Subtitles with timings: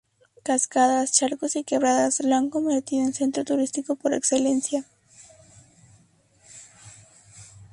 [0.43, 4.83] Cascadas, charcos y quebradas, lo han convertido en Centro Turístico por excelencia.